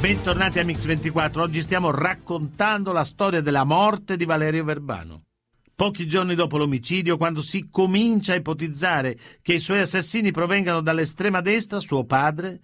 [0.00, 5.24] Bentornati a Mix24, oggi stiamo raccontando la storia della morte di Valerio Verbano.
[5.74, 11.40] Pochi giorni dopo l'omicidio, quando si comincia a ipotizzare che i suoi assassini provengano dall'estrema
[11.40, 12.60] destra, suo padre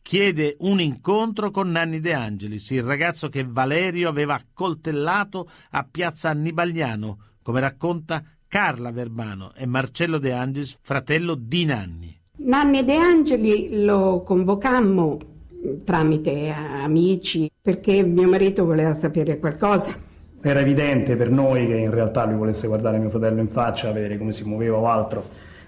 [0.00, 6.30] chiede un incontro con Nanni De Angelis, il ragazzo che Valerio aveva accoltellato a piazza
[6.30, 12.18] Annibagliano, come racconta Carla Verbano e Marcello De Angelis, fratello di Nanni.
[12.38, 15.36] Nanni De Angeli lo convocammo
[15.84, 20.06] tramite amici perché mio marito voleva sapere qualcosa.
[20.40, 24.18] Era evidente per noi che in realtà lui volesse guardare mio fratello in faccia, vedere
[24.18, 25.24] come si muoveva o altro,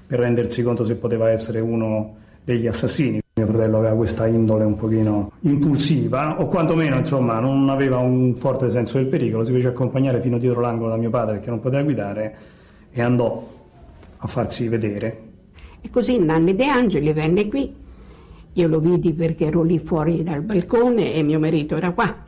[0.07, 3.21] per rendersi conto se poteva essere uno degli assassini.
[3.35, 8.71] Mio fratello aveva questa indole un pochino impulsiva, o quantomeno insomma non aveva un forte
[8.71, 11.83] senso del pericolo, si fece accompagnare fino dietro l'angolo da mio padre perché non poteva
[11.83, 12.37] guidare
[12.93, 13.49] e andò
[14.19, 15.23] a farsi vedere.
[15.81, 17.75] E così Nanni De Angeli venne qui
[18.55, 22.25] io lo vidi perché ero lì fuori dal balcone e mio marito era qua.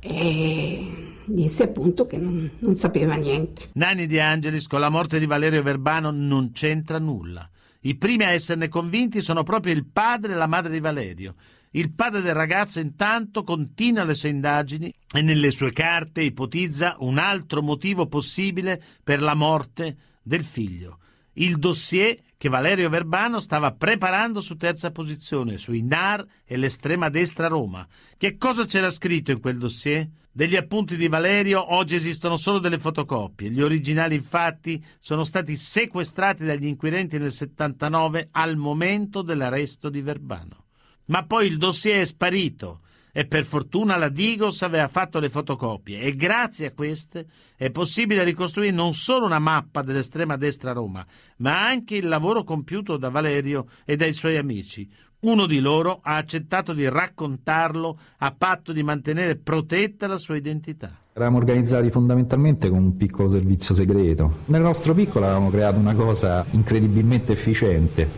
[0.00, 0.86] E
[1.24, 3.70] disse appunto che non, non sapeva niente.
[3.72, 7.48] Nanni De Angelis con la morte di Valerio Verbano non c'entra nulla.
[7.80, 11.34] I primi a esserne convinti sono proprio il padre e la madre di Valerio.
[11.72, 17.18] Il padre del ragazzo intanto continua le sue indagini e nelle sue carte ipotizza un
[17.18, 20.98] altro motivo possibile per la morte del figlio.
[21.34, 27.48] Il dossier che Valerio Verbano stava preparando su terza posizione, sui NAR e l'estrema destra
[27.48, 27.86] Roma.
[28.16, 30.08] Che cosa c'era scritto in quel dossier?
[30.30, 33.50] Degli appunti di Valerio oggi esistono solo delle fotocopie.
[33.50, 40.66] Gli originali, infatti, sono stati sequestrati dagli inquirenti nel 79 al momento dell'arresto di Verbano.
[41.06, 46.00] Ma poi il dossier è sparito e per fortuna la Digos aveva fatto le fotocopie
[46.00, 51.04] e grazie a queste è possibile ricostruire non solo una mappa dell'estrema destra Roma,
[51.38, 54.88] ma anche il lavoro compiuto da Valerio e dai suoi amici.
[55.20, 60.96] Uno di loro ha accettato di raccontarlo a patto di mantenere protetta la sua identità.
[61.18, 64.34] Eravamo organizzati fondamentalmente con un piccolo servizio segreto.
[64.44, 68.08] Nel nostro piccolo avevamo creato una cosa incredibilmente efficiente.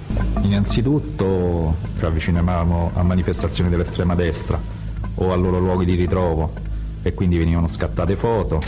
[0.43, 4.61] Innanzitutto ci avvicinavamo a manifestazioni dell'estrema destra
[5.15, 6.53] o ai loro luoghi di ritrovo
[7.03, 8.61] e quindi venivano scattate foto.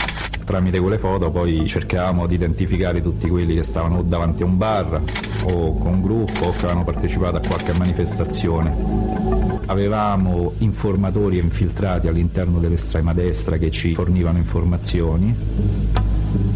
[0.43, 5.01] Tramite quelle foto poi cercavamo di identificare tutti quelli che stavano davanti a un bar
[5.45, 8.75] o con un gruppo o che avevano partecipato a qualche manifestazione.
[9.67, 15.33] Avevamo informatori infiltrati all'interno dell'estrema destra che ci fornivano informazioni.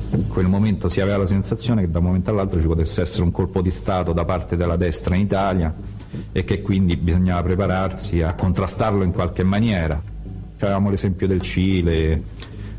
[0.09, 3.23] In quel momento si aveva la sensazione che da un momento all'altro ci potesse essere
[3.23, 5.73] un colpo di Stato da parte della destra in Italia
[6.31, 10.15] e che quindi bisognava prepararsi a contrastarlo in qualche maniera.
[10.59, 12.23] Avevamo l'esempio del Cile,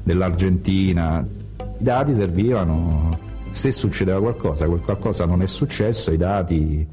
[0.03, 1.25] dell'Argentina,
[1.81, 3.19] i dati servivano,
[3.51, 6.87] se succedeva qualcosa, quel qualcosa non è successo, i dati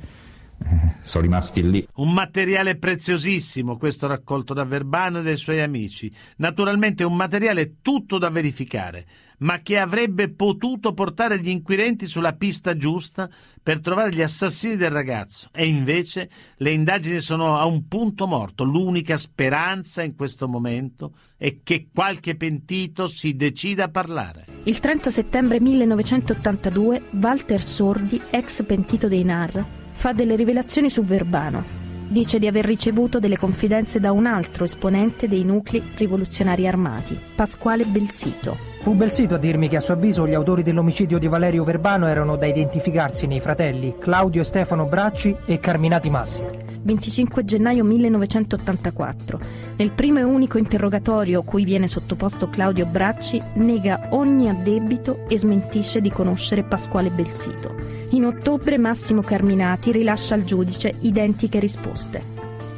[0.57, 1.87] eh, sono rimasti lì.
[1.95, 6.11] Un materiale preziosissimo questo raccolto da Verbano e dai suoi amici.
[6.37, 9.05] Naturalmente un materiale tutto da verificare,
[9.39, 13.29] ma che avrebbe potuto portare gli inquirenti sulla pista giusta
[13.61, 15.49] per trovare gli assassini del ragazzo.
[15.51, 18.63] E invece le indagini sono a un punto morto.
[18.63, 24.45] L'unica speranza in questo momento è che qualche pentito si decida a parlare.
[24.63, 31.83] Il 30 settembre 1982 Walter Sordi, ex pentito dei NAR, fa delle rivelazioni su Verbano.
[32.07, 37.83] Dice di aver ricevuto delle confidenze da un altro esponente dei nuclei rivoluzionari armati, Pasquale
[37.83, 38.74] Belsito.
[38.85, 42.35] Fu Belsito a dirmi che a suo avviso gli autori dell'omicidio di Valerio Verbano erano
[42.35, 46.43] da identificarsi nei fratelli Claudio e Stefano Bracci e Carminati Massi.
[46.83, 49.39] 25 gennaio 1984.
[49.77, 55.99] Nel primo e unico interrogatorio cui viene sottoposto Claudio Bracci, nega ogni addebito e smentisce
[55.99, 57.73] di conoscere Pasquale Belsito.
[58.11, 62.34] In ottobre Massimo Carminati rilascia al giudice identiche risposte.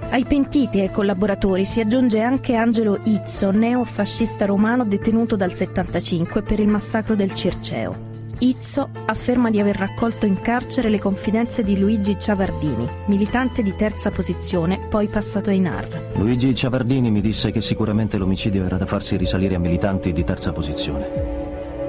[0.10, 6.62] Ai pentiti e collaboratori si aggiunge anche Angelo Izzo, neofascista romano detenuto dal 75 per
[6.62, 8.06] il massacro del Circeo.
[8.40, 14.10] Izzo afferma di aver raccolto in carcere le confidenze di Luigi Ciavardini, militante di terza
[14.10, 15.88] posizione, poi passato ai NAR.
[16.16, 20.54] Luigi Ciavardini mi disse che sicuramente l'omicidio era da farsi risalire a militanti di terza
[20.54, 21.06] posizione.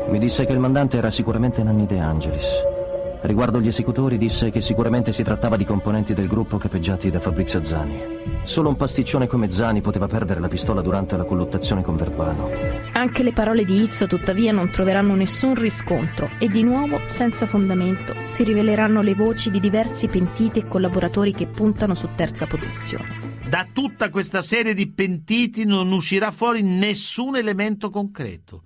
[0.08, 2.77] Mi disse che il mandante era sicuramente Nanni De Angelis.
[3.20, 7.62] Riguardo gli esecutori disse che sicuramente si trattava di componenti del gruppo capeggiati da Fabrizio
[7.62, 8.00] Zani.
[8.44, 12.48] Solo un pasticcione come Zani poteva perdere la pistola durante la colluttazione con Verbano.
[12.92, 18.14] Anche le parole di Izzo tuttavia non troveranno nessun riscontro e di nuovo, senza fondamento,
[18.22, 23.36] si riveleranno le voci di diversi pentiti e collaboratori che puntano su terza posizione.
[23.48, 28.62] Da tutta questa serie di pentiti non uscirà fuori nessun elemento concreto.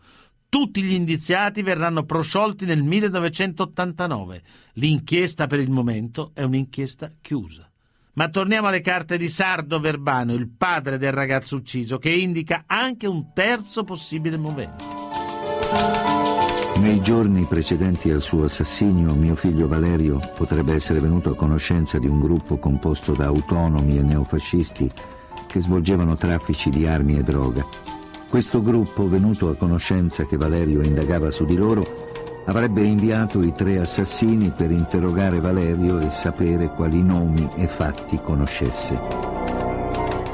[0.52, 4.42] Tutti gli indiziati verranno prosciolti nel 1989.
[4.74, 7.66] L'inchiesta per il momento è un'inchiesta chiusa.
[8.12, 13.06] Ma torniamo alle carte di Sardo Verbano, il padre del ragazzo ucciso, che indica anche
[13.06, 14.84] un terzo possibile movente.
[16.80, 22.08] Nei giorni precedenti al suo assassinio, mio figlio Valerio potrebbe essere venuto a conoscenza di
[22.08, 24.90] un gruppo composto da autonomi e neofascisti
[25.48, 28.01] che svolgevano traffici di armi e droga.
[28.32, 33.78] Questo gruppo, venuto a conoscenza che Valerio indagava su di loro, avrebbe inviato i tre
[33.78, 38.98] assassini per interrogare Valerio e sapere quali nomi e fatti conoscesse.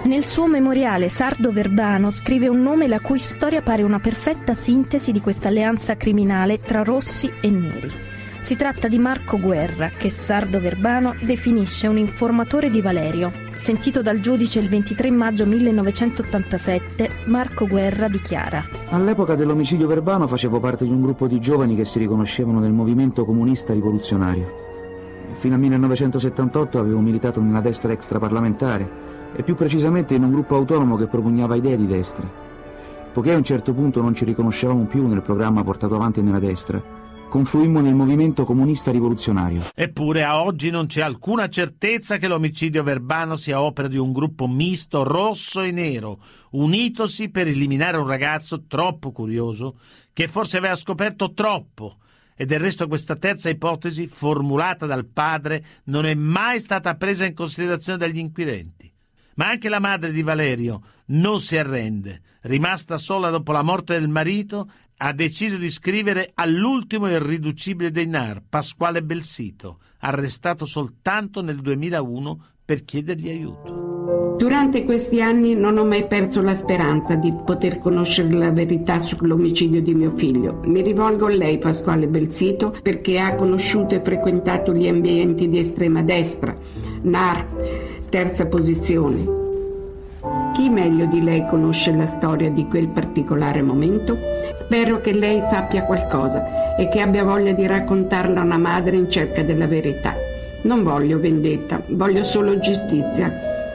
[0.04, 5.10] Nel suo memoriale Sardo Verbano scrive un nome la cui storia pare una perfetta sintesi
[5.10, 8.07] di questa alleanza criminale tra rossi e neri.
[8.40, 13.32] Si tratta di Marco Guerra, che Sardo Verbano definisce un informatore di Valerio.
[13.52, 20.84] Sentito dal giudice il 23 maggio 1987, Marco Guerra dichiara: All'epoca dell'omicidio Verbano facevo parte
[20.84, 24.66] di un gruppo di giovani che si riconoscevano nel movimento comunista rivoluzionario.
[25.32, 28.88] Fino al 1978 avevo militato nella destra extraparlamentare
[29.34, 32.26] e più precisamente in un gruppo autonomo che propugnava idee di destra.
[33.12, 36.80] Poiché a un certo punto non ci riconoscevamo più nel programma portato avanti nella destra,
[37.28, 39.70] confluimmo nel movimento comunista rivoluzionario.
[39.74, 44.48] Eppure a oggi non c'è alcuna certezza che l'omicidio verbano sia opera di un gruppo
[44.48, 46.18] misto rosso e nero,
[46.52, 49.78] unitosi per eliminare un ragazzo troppo curioso
[50.12, 51.98] che forse aveva scoperto troppo.
[52.34, 57.34] E del resto questa terza ipotesi, formulata dal padre, non è mai stata presa in
[57.34, 58.90] considerazione dagli inquirenti.
[59.34, 62.20] Ma anche la madre di Valerio non si arrende.
[62.42, 64.70] Rimasta sola dopo la morte del marito,
[65.00, 72.84] ha deciso di scrivere all'ultimo irriducibile dei NAR, Pasquale Belsito, arrestato soltanto nel 2001 per
[72.84, 74.36] chiedergli aiuto.
[74.38, 79.82] Durante questi anni non ho mai perso la speranza di poter conoscere la verità sull'omicidio
[79.82, 80.60] di mio figlio.
[80.64, 86.02] Mi rivolgo a lei, Pasquale Belsito, perché ha conosciuto e frequentato gli ambienti di estrema
[86.02, 86.56] destra,
[87.02, 87.46] NAR,
[88.08, 89.47] terza posizione.
[90.52, 94.18] Chi meglio di lei conosce la storia di quel particolare momento?
[94.56, 99.08] Spero che lei sappia qualcosa e che abbia voglia di raccontarla a una madre in
[99.10, 100.14] cerca della verità.
[100.62, 103.32] Non voglio vendetta, voglio solo giustizia,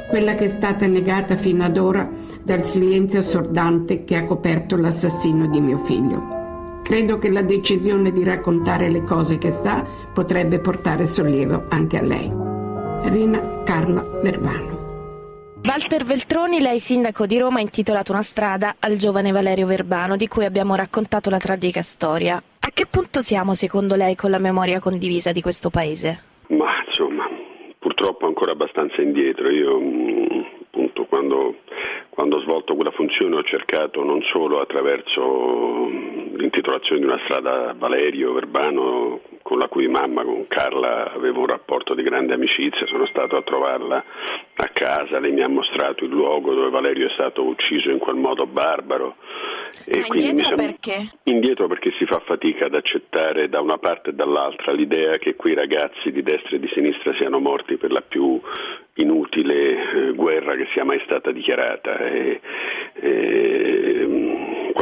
[0.09, 2.09] quella che è stata negata fino ad ora
[2.43, 6.81] dal silenzio assordante che ha coperto l'assassino di mio figlio.
[6.83, 12.01] Credo che la decisione di raccontare le cose che sa potrebbe portare sollievo anche a
[12.01, 12.29] lei.
[13.03, 14.72] Rina Carla Verbano.
[15.66, 20.28] Walter Veltroni, lei sindaco di Roma, ha intitolato una strada al giovane Valerio Verbano, di
[20.28, 22.36] cui abbiamo raccontato la tragica storia.
[22.36, 26.22] A che punto siamo, secondo lei, con la memoria condivisa di questo paese?
[26.47, 27.30] Ma insomma,
[27.80, 29.49] purtroppo ancora abbastanza indietro.
[29.49, 29.78] Io
[30.64, 31.55] appunto quando,
[32.09, 38.34] quando ho svolto quella funzione ho cercato non solo attraverso l'intitolazione di una strada Valerio
[38.34, 43.35] Verbano con la cui mamma, con Carla, avevo un rapporto di grande amicizia, sono stato
[43.35, 44.03] a trovarla
[44.55, 48.15] a casa, lei mi ha mostrato il luogo dove Valerio è stato ucciso in quel
[48.15, 49.17] modo barbaro.
[49.85, 51.09] E Ma quindi indietro mi perché?
[51.23, 55.55] Indietro perché si fa fatica ad accettare da una parte e dall'altra l'idea che quei
[55.55, 58.39] ragazzi di destra e di sinistra siano morti per la più
[58.95, 61.97] inutile eh, guerra che sia mai stata dichiarata.
[61.97, 62.39] E,
[62.93, 64.05] e,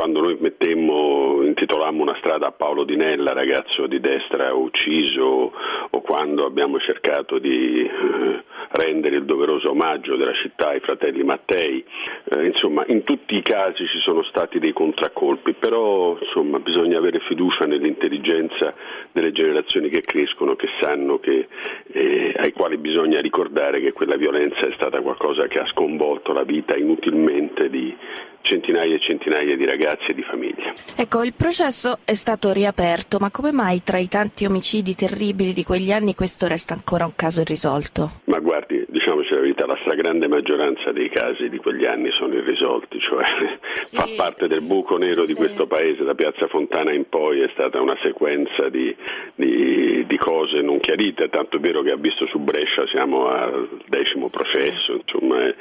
[0.02, 5.54] quando noi mettemmo, intitolammo una strada a Paolo Di Nella, ragazzo di destra ucciso,
[5.92, 11.86] o quando abbiamo cercato di eh, rendere il doveroso omaggio della città ai fratelli Mattei,
[12.24, 17.20] eh, insomma in tutti i casi ci sono stati dei contraccolpi, però insomma, bisogna avere
[17.20, 18.74] fiducia nell'intelligenza
[19.12, 21.48] delle generazioni che crescono, che sanno che,
[21.92, 26.44] eh, ai quali bisogna ricordare che quella violenza è stata qualcosa che ha sconvolto la
[26.44, 27.96] vita inutilmente di
[28.42, 30.74] centinaia e centinaia di ragazzi e di famiglie.
[30.96, 35.64] Ecco, il processo è stato riaperto, ma come mai tra i tanti omicidi terribili di
[35.64, 38.22] quegli anni questo resta ancora un caso irrisolto?
[38.26, 43.00] Ma guardi, diciamoci la verità, la stragrande maggioranza dei casi di quegli anni sono irrisolti,
[43.00, 43.24] cioè
[43.76, 45.28] sì, fa parte del buco nero sì.
[45.28, 48.94] di questo paese, da Piazza Fontana in poi è stata una sequenza di,
[49.36, 53.80] di, di cose non chiarite, tanto è vero che ha visto su Brescia siamo al
[53.88, 55.56] decimo processo, insomma, e,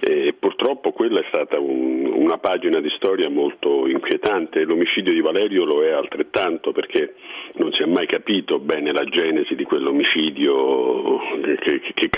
[0.00, 5.64] e purtroppo quella è stata un, una pagina di storia molto inquietante, l'omicidio di Valerio
[5.64, 7.14] lo è altrettanto perché
[7.54, 11.18] non si è mai capito bene la genesi di quell'omicidio,
[11.58, 12.08] che, che,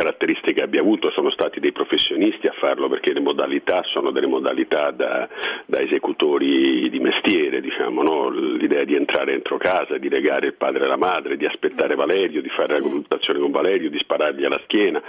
[0.50, 4.90] caratteristiche abbia avuto, sono stati dei professionisti a farlo perché le modalità sono delle modalità
[4.90, 5.28] da,
[5.66, 8.28] da esecutori di mestiere, diciamo, no?
[8.28, 12.42] l'idea di entrare dentro casa, di legare il padre e la madre, di aspettare Valerio,
[12.42, 15.02] di fare la consultazione con Valerio, di sparargli alla schiena,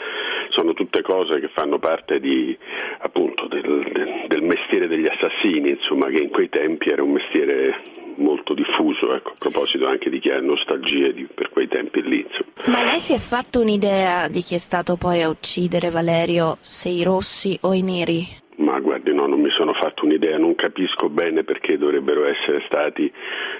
[0.50, 2.58] sono tutte cose che fanno parte di,
[3.00, 8.00] appunto, del, del, del mestiere degli assassini, insomma, che in quei tempi era un mestiere
[8.22, 12.26] molto diffuso, ecco, a proposito anche di chi ha nostalgie di, per quei tempi lì.
[12.26, 12.78] Insomma.
[12.78, 16.90] Ma lei si è fatto un'idea di chi è stato poi a uccidere Valerio, se
[16.90, 18.40] i rossi o i neri?
[18.62, 23.12] Ma guardi, no, non mi sono fatto un'idea, non capisco bene perché dovrebbero essere stati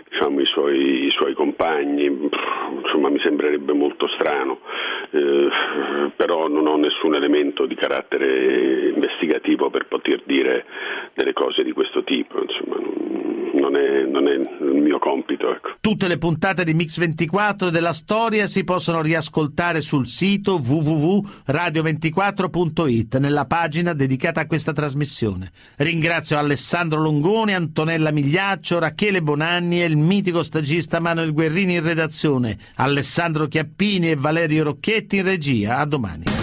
[0.10, 2.30] diciamo, i, suoi, i, suoi, compagni,
[2.84, 4.60] insomma mi sembrerebbe molto strano,
[5.10, 5.50] eh,
[6.16, 10.66] però non ho nessun elemento di carattere investigativo per poter dire
[11.16, 12.76] delle cose di questo tipo, insomma,
[13.54, 15.52] non, è, non è, il mio compito.
[15.52, 15.72] Ecco.
[15.82, 23.94] Tutte le puntate di Mix24 della storia si possono riascoltare sul sito www.radio24.it nella pagina
[23.94, 24.91] dedicata a questa trasmissione.
[25.78, 32.58] Ringrazio Alessandro Longoni, Antonella Migliaccio, Rachele Bonanni e il mitico stagista Manuel Guerrini in redazione,
[32.76, 35.78] Alessandro Chiappini e Valerio Rocchetti in regia.
[35.78, 36.41] A domani.